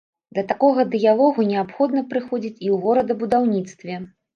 [0.37, 4.07] Да такога дыялогу неабходна прыходзіць і ў горадабудаўніцтве.